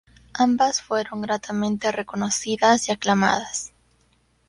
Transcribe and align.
Ambas 0.33 0.81
fueron 0.81 1.21
gratamente 1.21 1.91
reconocidas 1.91 2.87
y 2.87 2.91
aclamadas. 2.91 3.71